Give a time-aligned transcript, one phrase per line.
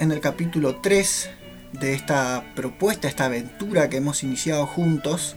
[0.00, 1.30] en el capítulo 3
[1.72, 5.36] de esta propuesta, esta aventura que hemos iniciado juntos.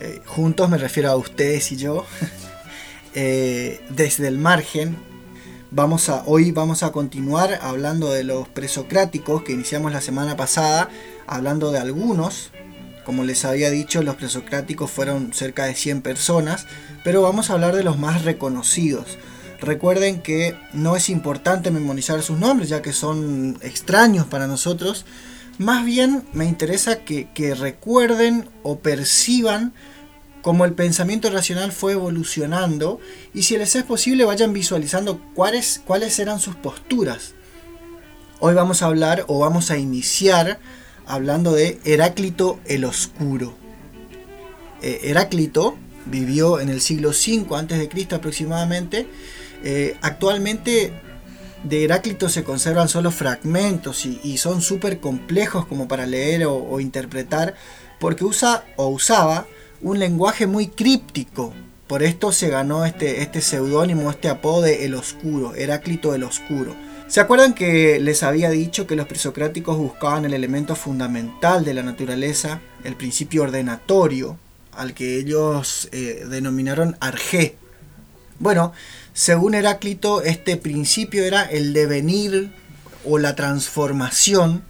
[0.00, 2.04] Eh, juntos me refiero a ustedes y yo.
[3.12, 4.96] Eh, desde el margen.
[5.72, 10.88] Vamos a, hoy vamos a continuar hablando de los presocráticos que iniciamos la semana pasada,
[11.26, 12.52] hablando de algunos.
[13.04, 16.68] Como les había dicho, los presocráticos fueron cerca de 100 personas,
[17.02, 19.18] pero vamos a hablar de los más reconocidos
[19.60, 25.04] Recuerden que no es importante memorizar sus nombres ya que son extraños para nosotros.
[25.58, 29.74] Más bien me interesa que, recuerden o perciban
[30.40, 32.98] cómo el pensamiento racional fue evolucionando
[33.34, 37.34] y si les es posible vayan visualizando cuáles, cuáles eran sus posturas.
[38.38, 40.58] Hoy vamos a hablar o vamos a iniciar
[41.06, 43.54] hablando de Heráclito el Oscuro.
[44.80, 48.14] Eh, Heráclito vivió en el siglo V a.C.
[48.14, 49.06] aproximadamente
[49.62, 50.92] eh, actualmente
[51.62, 57.54] de Heráclito se conservan solo fragmentos y, son súper complejos como para leer o, interpretar
[57.98, 59.46] porque usa o usaba
[59.82, 61.52] un lenguaje muy críptico.
[61.86, 66.74] Por esto se ganó este, este seudónimo, este apodo de El Oscuro, Heráclito el Oscuro.
[67.08, 71.82] ¿Se acuerdan que les había dicho que los presocráticos buscaban el elemento fundamental de la
[71.82, 74.38] naturaleza, el principio ordenatorio,
[74.72, 77.56] al que ellos eh, denominaron arjé?
[78.38, 78.72] Bueno,
[79.12, 82.52] según Heráclito, este principio era el devenir
[83.04, 84.62] o la transformación.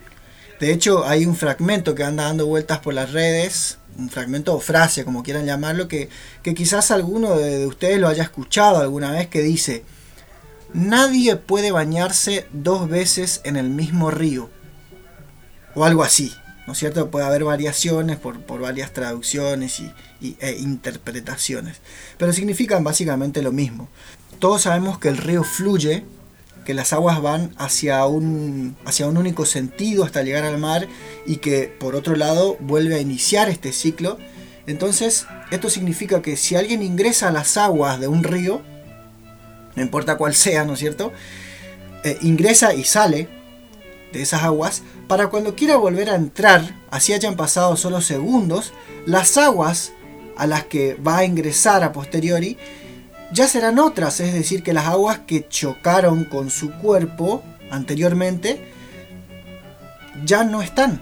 [0.61, 4.61] De hecho, hay un fragmento que anda dando vueltas por las redes, un fragmento o
[4.61, 6.09] frase, como quieran llamarlo, que,
[6.43, 9.85] quizás alguno de, ustedes lo haya escuchado alguna vez, que dice,
[10.73, 14.51] nadie puede bañarse dos veces en el mismo río.
[15.75, 16.33] O algo así,
[16.67, 17.11] ¿no es cierto?
[17.11, 21.77] Puede haber variaciones por, varias traducciones y, e interpretaciones,
[22.19, 23.89] pero significan básicamente lo mismo
[24.41, 26.03] todos sabemos que el río fluye,
[26.65, 30.89] que las aguas van hacia un, hacia un único sentido hasta llegar al mar
[31.27, 34.19] y que por otro lado vuelve a iniciar este ciclo.
[34.67, 38.62] Entonces, esto significa que si alguien ingresa a las aguas de un río,
[39.77, 41.12] no importa cuál sea, ¿no es cierto?
[42.03, 43.29] Eh, ingresa y sale
[44.12, 48.73] de esas aguas, para cuando quiera volver a entrar, así hayan pasado solo segundos,
[49.06, 49.93] las aguas
[50.37, 52.56] a las que va a ingresar a posteriori
[53.33, 58.73] ya serán otras, es decir, que las aguas que chocaron con su cuerpo anteriormente
[60.25, 61.01] ya no están,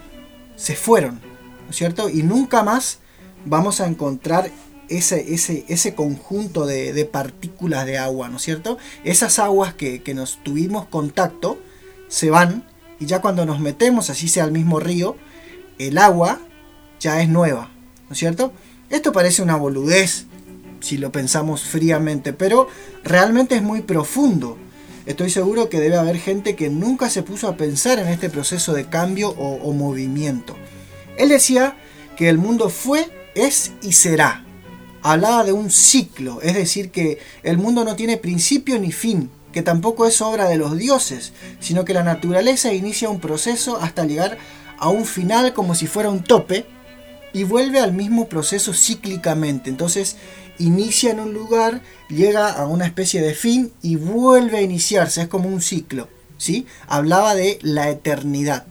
[0.55, 1.19] se fueron,
[1.65, 2.09] ¿no es cierto?
[2.09, 2.99] Y nunca más
[3.45, 4.51] vamos a encontrar
[4.89, 8.77] ese, ese, ese conjunto de, partículas de agua, ¿no es cierto?
[9.03, 11.59] Esas aguas que, que nos tuvimos contacto
[12.07, 12.65] se van
[12.99, 15.15] y ya cuando nos metemos, así sea al mismo río,
[15.77, 16.39] el agua
[16.99, 17.71] ya es nueva,
[18.07, 18.51] ¿no es cierto?
[18.89, 20.25] Esto parece una boludez,
[20.79, 22.67] si lo pensamos fríamente, pero
[23.03, 24.57] realmente es muy profundo.
[25.05, 28.73] Estoy seguro que debe haber gente que nunca se puso a pensar en este proceso
[28.73, 30.55] de cambio o, movimiento.
[31.17, 31.77] Él decía
[32.15, 34.45] que el mundo fue, es y será.
[35.01, 39.63] Hablaba de un ciclo, es decir, que el mundo no tiene principio ni fin, que
[39.63, 44.37] tampoco es obra de los dioses, sino que la naturaleza inicia un proceso hasta llegar
[44.77, 46.65] a un final como si fuera un tope
[47.33, 49.69] y vuelve al mismo proceso cíclicamente.
[49.69, 50.17] Entonces
[50.59, 55.27] inicia en un lugar, llega a una especie de fin y vuelve a iniciarse, es
[55.27, 56.67] como un ciclo, ¿sí?
[56.87, 58.65] Hablaba de la eternidad.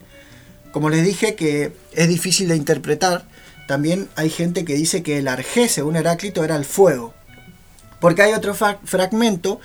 [0.73, 3.27] Como les dije que es difícil de interpretar,
[3.67, 7.15] también hay gente que dice que el arjé, según Heráclito, era el fuego.
[8.01, 9.61] Porque hay otro fragmento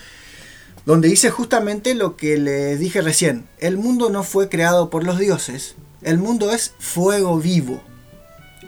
[0.85, 3.47] donde dice justamente lo que les dije recién.
[3.59, 7.81] El mundo no fue creado por los dioses, el mundo es fuego vivo.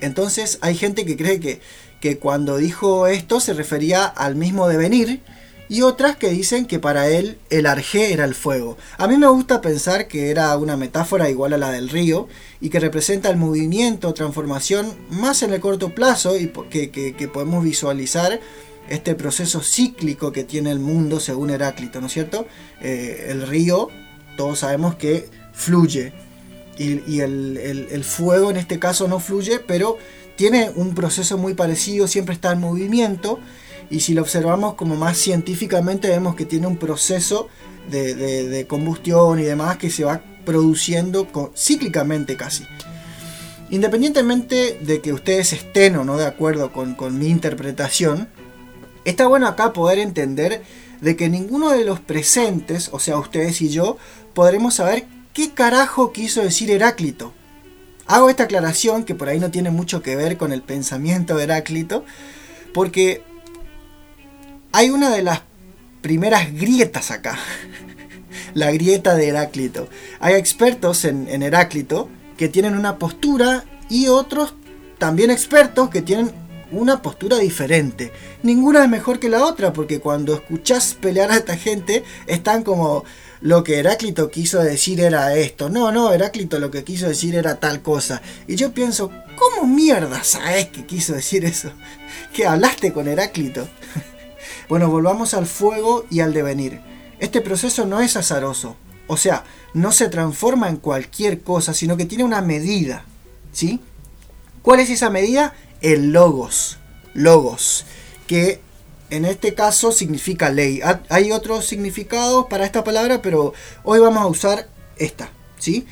[0.01, 1.61] Entonces hay gente que cree que
[2.05, 5.23] que cuando dijo esto se refería al mismo devenir,
[5.67, 8.77] y otras que dicen que para él el arjé era el fuego.
[8.99, 12.27] A mí me gusta pensar que era una metáfora igual a la del río
[12.61, 18.39] y que representa el movimiento, transformación más en el corto plazo y que, podemos visualizar
[18.87, 22.45] este proceso cíclico que tiene el mundo según Heráclito, ¿no es cierto?
[22.81, 23.87] Eh, el río,
[24.37, 26.13] todos sabemos que fluye
[26.77, 29.97] y, el fuego en este caso no fluye, pero
[30.35, 33.39] tiene un proceso muy parecido, siempre está en movimiento
[33.89, 37.47] y si lo observamos como más científicamente vemos que tiene un proceso
[37.89, 42.65] de, combustión y demás que se va produciendo cíclicamente casi.
[43.69, 48.27] Independientemente de que ustedes estén o no de acuerdo con mi interpretación,
[49.05, 50.63] está bueno acá poder entender
[51.01, 53.97] de que ninguno de los presentes, o sea ustedes y yo,
[54.33, 57.33] podremos saber qué carajo quiso decir Heráclito.
[58.07, 61.43] Hago esta aclaración que por ahí no tiene mucho que ver con el pensamiento de
[61.43, 62.05] Heráclito,
[62.73, 63.21] porque
[64.71, 65.41] hay una de las
[66.01, 67.37] primeras grietas acá.
[68.53, 69.89] la grieta de Heráclito.
[70.21, 74.55] Hay expertos en, Heráclito que tienen una postura y otros
[74.97, 76.31] también expertos que tienen
[76.79, 78.11] una postura diferente.
[78.43, 83.03] Ninguna es mejor que la otra, porque cuando escuchás pelear a esta gente, están como
[83.41, 85.69] lo que Heráclito quiso decir era esto.
[85.69, 88.21] No, no, Heráclito lo que quiso decir era tal cosa.
[88.47, 91.71] Y yo pienso, ¿cómo mierda sabes que quiso decir eso?
[92.33, 93.67] ¿Que hablaste con Heráclito?
[94.69, 96.81] bueno, volvamos al fuego y al devenir.
[97.19, 98.77] Este proceso no es azaroso.
[99.07, 99.43] O sea,
[99.73, 103.05] no se transforma en cualquier cosa, sino que tiene una medida.
[103.51, 103.79] ¿Sí?
[104.61, 105.53] ¿Cuál es esa medida?
[105.81, 106.77] El logos.
[107.13, 107.85] Logos.
[108.27, 108.59] Que
[109.09, 110.81] en este caso significa ley.
[111.09, 114.67] Hay otros significados para esta palabra, pero hoy vamos a usar
[114.97, 115.29] esta.
[115.59, 115.85] ¿sí?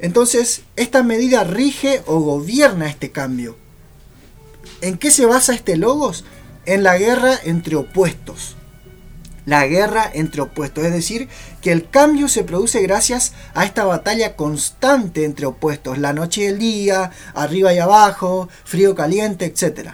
[0.00, 3.56] Entonces, esta medida rige o gobierna este cambio.
[4.80, 6.24] ¿En qué se basa este logos?
[6.66, 8.55] En la guerra entre opuestos
[9.46, 11.28] la guerra entre opuestos, es decir,
[11.62, 16.46] que el cambio se produce gracias a esta batalla constante entre opuestos, la noche y
[16.46, 19.90] el día, arriba y abajo, frío, caliente, etc.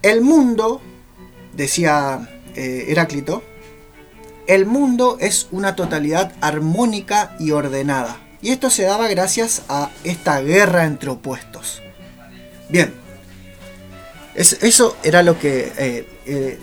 [0.00, 0.80] El mundo,
[1.54, 3.44] decía eh, Heráclito,
[4.46, 8.16] el mundo es una totalidad armónica y ordenada.
[8.40, 11.80] Y esto se daba gracias a esta guerra entre opuestos.
[12.68, 12.92] Bien,
[14.34, 16.58] eso era lo que eh, eh,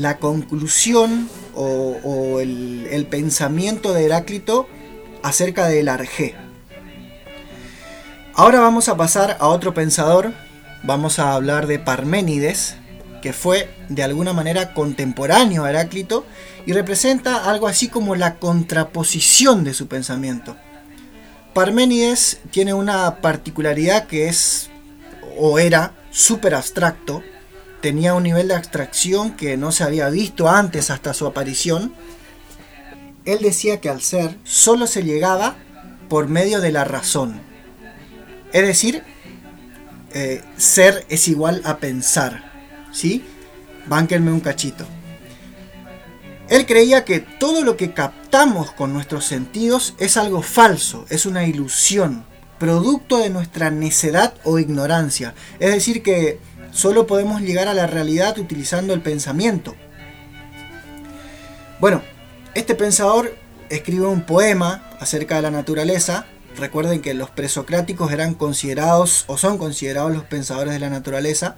[0.00, 4.66] la conclusión o, el, pensamiento de Heráclito
[5.22, 6.34] acerca del arjé.
[8.34, 10.32] Ahora vamos a pasar a otro pensador,
[10.82, 12.76] vamos a hablar de Parménides,
[13.20, 16.24] que fue de alguna manera contemporáneo a Heráclito
[16.64, 20.56] y representa algo así como la contraposición de su pensamiento.
[21.52, 24.70] Parménides tiene una particularidad que es
[25.36, 27.22] o era súper abstracto,
[27.80, 31.94] tenía un nivel de abstracción que no se había visto antes hasta su aparición.
[33.24, 35.56] Él decía que al ser solo se llegaba
[36.08, 37.40] por medio de la razón.
[38.52, 39.02] Es decir,
[40.12, 42.50] eh, ser es igual a pensar.
[42.92, 43.24] ¿Sí?
[43.86, 44.84] Bánquenme un cachito.
[46.48, 51.44] Él creía que todo lo que captamos con nuestros sentidos es algo falso, es una
[51.46, 52.24] ilusión,
[52.58, 55.32] producto de nuestra necedad o ignorancia.
[55.60, 56.40] Es decir, que
[56.72, 59.74] Solo podemos llegar a la realidad utilizando el pensamiento.
[61.80, 62.02] Bueno,
[62.54, 63.36] este pensador
[63.70, 66.26] escribe un poema acerca de la naturaleza.
[66.56, 71.56] Recuerden que los presocráticos eran considerados o son considerados los pensadores de la naturaleza.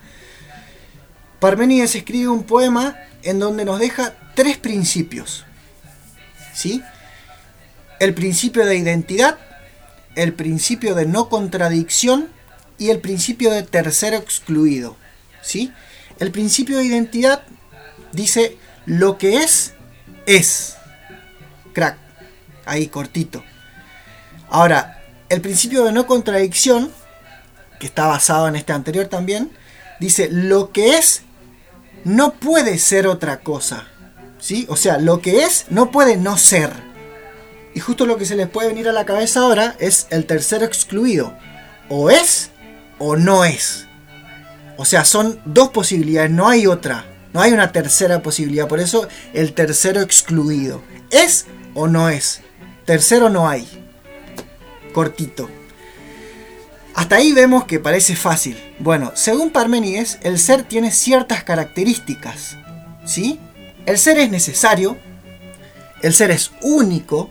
[1.40, 5.44] Parménides escribe un poema en donde nos deja tres principios.
[6.54, 6.82] ¿Sí?
[7.98, 9.38] El principio de identidad,
[10.14, 12.28] el principio de no contradicción
[12.82, 14.96] y el principio de tercero excluido.
[15.40, 15.72] ¿sí?
[16.18, 17.44] El principio de identidad
[18.10, 19.74] dice lo que es,
[20.26, 20.74] es.
[21.72, 21.96] Crack.
[22.64, 23.44] Ahí cortito.
[24.48, 26.90] Ahora, el principio de no contradicción,
[27.78, 29.52] que está basado en este anterior también,
[30.00, 31.22] dice lo que es
[32.04, 33.86] no puede ser otra cosa.
[34.40, 34.66] ¿Sí?
[34.68, 36.72] O sea, lo que es no puede no ser.
[37.74, 40.64] Y justo lo que se les puede venir a la cabeza ahora es el tercero
[40.64, 41.32] excluido.
[41.88, 42.51] O es
[43.04, 43.88] o no es.
[44.76, 47.04] O sea, son dos posibilidades, no hay otra.
[47.34, 48.68] No hay una tercera posibilidad.
[48.68, 50.80] Por eso el tercero excluido.
[51.10, 52.42] ¿Es o no es?
[52.84, 53.66] Tercero no hay.
[54.92, 55.50] Cortito.
[56.94, 58.56] Hasta ahí vemos que parece fácil.
[58.78, 62.56] Bueno, según Parménides, el ser tiene ciertas características.
[63.04, 63.40] ¿Sí?
[63.84, 64.96] El ser es necesario.
[66.02, 67.30] El ser es único,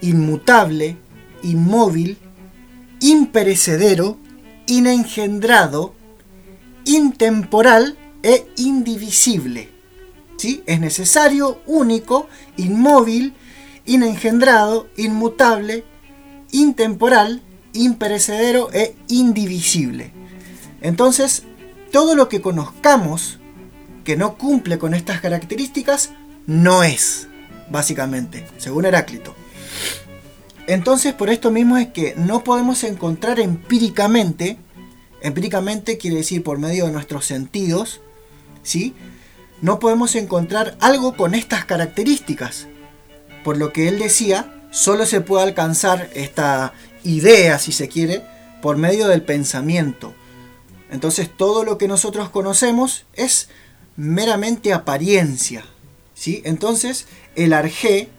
[0.00, 0.96] inmutable,
[1.44, 2.18] inmóvil,
[3.00, 4.18] imperecedero,
[4.66, 5.94] inengendrado,
[6.84, 9.68] intemporal e indivisible.
[10.36, 10.62] ¿sí?
[10.66, 13.34] Es necesario, único, inmóvil,
[13.84, 15.84] inengendrado, inmutable,
[16.52, 17.42] intemporal,
[17.72, 20.12] imperecedero e indivisible.
[20.80, 21.44] Entonces,
[21.92, 23.38] todo lo que conozcamos
[24.04, 26.10] que no cumple con estas características
[26.46, 27.28] no es,
[27.70, 29.34] básicamente, según Heráclito.
[30.66, 34.58] Entonces, por esto mismo es que no podemos encontrar empíricamente
[35.26, 38.00] Empíricamente quiere decir por medio de nuestros sentidos,
[38.62, 38.94] ¿sí?
[39.62, 42.68] No podemos encontrar algo con estas características.
[43.42, 48.22] Por lo que él decía, solo se puede alcanzar esta idea, si se quiere,
[48.60, 50.14] por medio del pensamiento.
[50.90, 53.48] Entonces todo lo que nosotros conocemos es
[53.96, 55.64] meramente apariencia.
[56.14, 56.42] ¿sí?
[56.44, 58.10] Entonces el arjé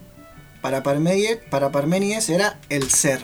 [0.71, 0.83] para
[1.49, 3.21] para Parménides era el ser.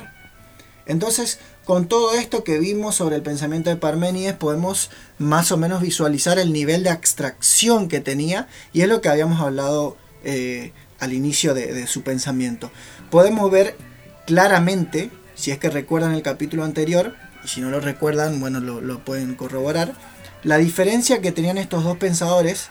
[0.86, 5.82] Entonces con todo esto que vimos sobre el pensamiento de Parménides podemos más o menos
[5.82, 11.14] visualizar el nivel de abstracción que tenía y es lo que habíamos hablado eh, al
[11.14, 12.72] inicio de, su pensamiento.
[13.10, 13.76] Podemos ver
[14.26, 19.04] claramente, si es que recuerdan el capítulo anterior, y si no lo recuerdan, bueno, lo,
[19.04, 19.94] pueden corroborar,
[20.44, 22.70] la diferencia que tenían estos dos pensadores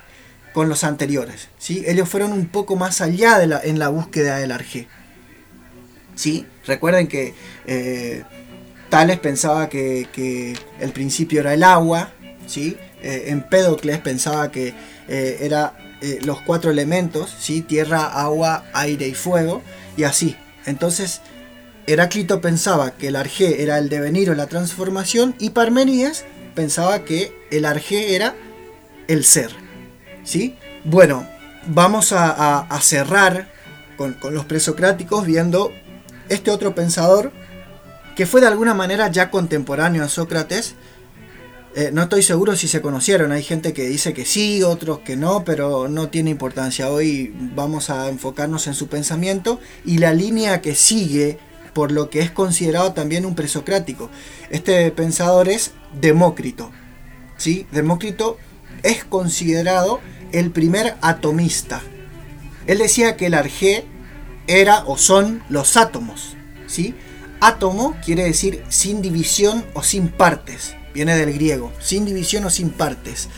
[0.52, 1.48] con los anteriores.
[1.58, 1.84] ¿sí?
[1.86, 4.88] Ellos fueron un poco más allá de la, en la búsqueda del arjé.
[6.14, 6.46] ¿sí?
[6.66, 7.34] Recuerden que
[7.66, 8.22] eh,
[8.92, 12.12] Tales pensaba que, el principio era el agua,
[12.46, 12.76] ¿sí?
[13.02, 14.74] Eh, Empédocles pensaba que
[15.08, 17.62] eh, era eh, los cuatro elementos, ¿sí?
[17.62, 19.62] tierra, agua, aire y fuego,
[19.96, 20.36] y así.
[20.66, 21.22] Entonces,
[21.86, 27.32] Heráclito pensaba que el arjé era el devenir o la transformación, y Parmenides pensaba que
[27.50, 28.34] el arjé era
[29.08, 29.61] el ser.
[30.24, 30.56] ¿Sí?
[30.84, 31.26] Bueno,
[31.66, 33.48] vamos a, cerrar
[33.96, 35.72] con, los presocráticos viendo
[36.28, 37.32] este otro pensador
[38.16, 40.74] que fue de alguna manera ya contemporáneo a Sócrates.
[41.74, 45.16] Eh, no estoy seguro si se conocieron, hay gente que dice que sí, otros que
[45.16, 46.90] no, pero no tiene importancia.
[46.90, 51.38] Hoy vamos a enfocarnos en su pensamiento y la línea que sigue
[51.72, 54.10] por lo que es considerado también un presocrático.
[54.50, 56.70] Este pensador es Demócrito.
[57.38, 57.66] ¿sí?
[57.72, 58.36] Demócrito
[58.82, 60.00] es considerado
[60.32, 61.82] el primer atomista.
[62.66, 63.86] Él decía que el arjé
[64.46, 66.36] era o son los átomos.
[66.66, 66.94] ¿sí?
[67.40, 70.74] Átomo quiere decir sin división o sin partes.
[70.94, 73.28] Viene del griego, sin división o sin partes.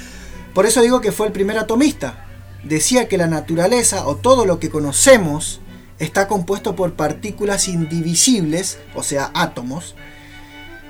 [0.55, 2.27] Por eso digo que fue el primer atomista.
[2.63, 5.61] Decía que la naturaleza o todo lo que conocemos
[5.99, 9.95] está compuesto por partículas indivisibles, o sea, átomos.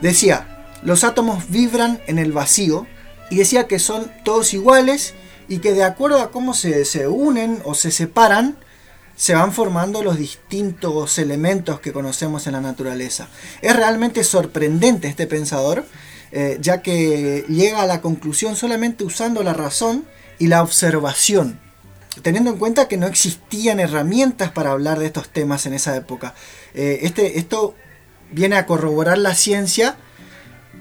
[0.00, 2.86] Decía, los átomos vibran en el vacío
[3.30, 5.14] y decía que son todos iguales
[5.48, 8.56] y que de acuerdo a cómo se, se unen o se separan,
[9.16, 13.28] se van formando los distintos elementos que conocemos en la naturaleza.
[13.62, 15.84] Es realmente sorprendente este pensador,
[16.32, 20.04] eh, ya que llega a la conclusión solamente usando la razón
[20.38, 21.60] y la observación,
[22.22, 26.34] teniendo en cuenta que no existían herramientas para hablar de estos temas en esa época.
[26.74, 27.74] Eh, este, esto
[28.32, 29.96] viene a corroborar la ciencia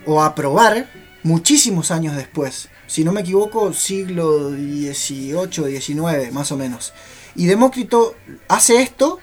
[0.08, 0.88] o a probar
[1.24, 2.70] muchísimos años después.
[2.88, 6.94] Si no me equivoco, siglo XVIII, XIX, más o menos.
[7.36, 8.16] Y Demócrito
[8.48, 9.20] hace esto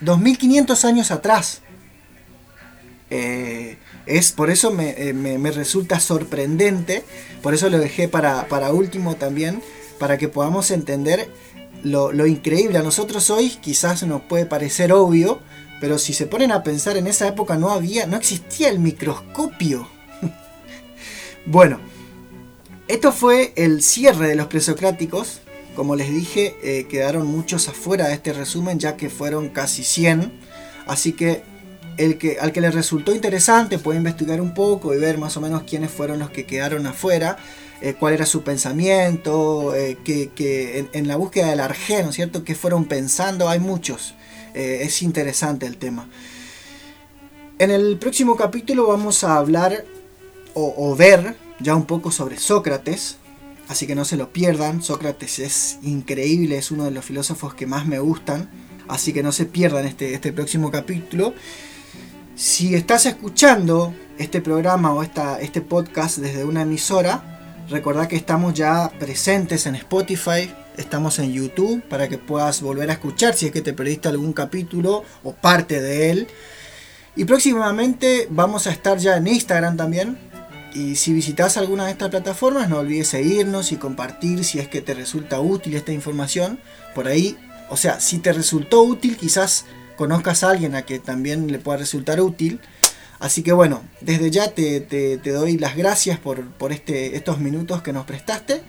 [0.00, 1.62] 2500 años atrás.
[3.08, 7.04] Eh, es, por eso eh, me, resulta sorprendente,
[7.42, 9.62] por eso lo dejé para, último también,
[9.98, 11.30] para que podamos entender
[11.82, 12.78] lo, lo, increíble.
[12.78, 15.40] A nosotros hoy quizás nos puede parecer obvio,
[15.80, 19.95] pero si se ponen a pensar en esa época no había, no existía el microscopio.
[21.46, 21.78] Bueno,
[22.88, 25.40] esto fue el cierre de los presocráticos.
[25.74, 30.32] Como les dije, eh, quedaron muchos afuera de este resumen, ya que fueron casi 100.
[30.86, 31.42] Así que,
[31.98, 35.40] el que al que le resultó interesante puede investigar un poco y ver más o
[35.40, 37.36] menos quiénes fueron los que quedaron afuera,
[37.80, 42.44] eh, cuál era su pensamiento, eh, que, en, la búsqueda del arjé, ¿no es cierto?,
[42.44, 44.14] qué fueron pensando, hay muchos.
[44.54, 46.08] es interesante el tema.
[47.58, 49.84] En el próximo capítulo vamos a hablar
[50.64, 53.18] o ver ya un poco sobre Sócrates,
[53.68, 57.66] Así que no se lo pierdan, Sócrates es increíble, es uno de los filósofos que
[57.66, 58.48] más me gustan,
[58.86, 61.34] así que no se pierdan este, este próximo capítulo.
[62.36, 68.54] Si estás escuchando este programa o esta, este podcast desde una emisora, recordá que estamos
[68.54, 73.52] ya presentes en Spotify, estamos en YouTube para que puedas volver a escuchar si es
[73.52, 76.28] que te perdiste algún capítulo o parte de él.
[77.16, 80.18] Y próximamente vamos a estar ya en Instagram también,
[80.76, 84.82] y si visitas alguna de estas plataformas, no olvides seguirnos y compartir si es que
[84.82, 86.60] te resulta útil esta información.
[86.94, 87.38] Por ahí,
[87.70, 89.64] o sea, si te resultó útil, quizás
[89.96, 92.60] conozcas a alguien a que también le pueda resultar útil.
[93.18, 97.94] Así que bueno, desde ya te, doy las gracias por, por este, estos minutos que
[97.94, 98.62] nos prestaste.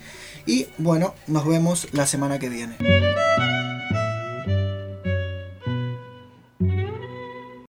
[0.46, 2.78] Y bueno, nos vemos la semana que viene.